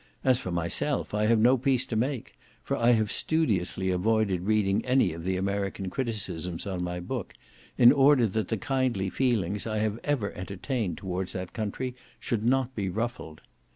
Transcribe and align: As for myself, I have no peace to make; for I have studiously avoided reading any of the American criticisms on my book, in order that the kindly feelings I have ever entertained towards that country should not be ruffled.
As 0.23 0.39
for 0.39 0.51
myself, 0.51 1.13
I 1.13 1.27
have 1.27 1.37
no 1.37 1.59
peace 1.59 1.85
to 1.85 1.95
make; 1.95 2.35
for 2.63 2.75
I 2.75 2.93
have 2.93 3.11
studiously 3.11 3.91
avoided 3.91 4.47
reading 4.47 4.83
any 4.83 5.13
of 5.13 5.25
the 5.25 5.37
American 5.37 5.91
criticisms 5.91 6.65
on 6.65 6.83
my 6.83 6.99
book, 6.99 7.35
in 7.77 7.91
order 7.91 8.25
that 8.25 8.47
the 8.47 8.57
kindly 8.57 9.11
feelings 9.11 9.67
I 9.67 9.77
have 9.77 9.99
ever 10.03 10.31
entertained 10.31 10.97
towards 10.97 11.33
that 11.33 11.53
country 11.53 11.95
should 12.19 12.43
not 12.43 12.73
be 12.73 12.89
ruffled. 12.89 13.41